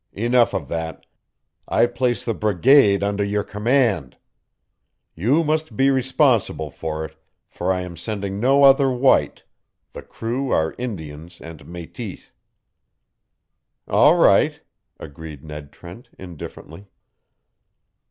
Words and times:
Enough 0.13 0.55
of 0.55 0.67
that! 0.67 1.05
I 1.67 1.85
place 1.85 2.25
the 2.25 2.33
brigade 2.33 3.03
under 3.03 3.23
your 3.23 3.43
command! 3.43 4.17
You 5.13 5.43
must 5.43 5.77
be 5.77 5.91
responsible 5.91 6.71
for 6.71 7.05
it, 7.05 7.15
for 7.47 7.71
I 7.71 7.81
am 7.81 7.95
sending 7.95 8.39
no 8.39 8.63
other 8.63 8.89
white 8.89 9.43
the 9.91 10.01
crew 10.01 10.49
are 10.49 10.73
Indians 10.79 11.39
and 11.39 11.65
mètis." 11.67 12.31
"All 13.87 14.15
right," 14.15 14.61
agreed 14.99 15.43
Ned 15.43 15.71
Trent, 15.71 16.09
indifferently. 16.17 16.87